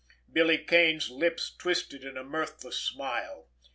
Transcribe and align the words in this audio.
Billy 0.33 0.57
Kane's 0.57 1.11
lips 1.11 1.53
twisted 1.55 2.03
in 2.03 2.17
a 2.17 2.23
mirthless 2.23 2.79
smile. 2.79 3.49